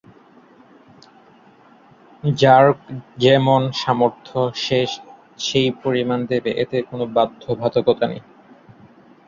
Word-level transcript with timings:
যার 2.23 2.65
যেমন 3.17 3.61
সামর্থ্য 3.73 4.31
সে 4.55 4.79
সেই 5.39 5.69
পরিমাণ 5.83 6.19
দেবে, 6.25 6.51
এতে 6.63 6.77
কোন 6.89 6.99
বাধ্যবাধকতা 7.15 8.05
নেই। 8.07 8.21